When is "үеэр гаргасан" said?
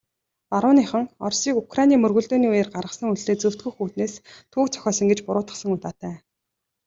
2.51-3.07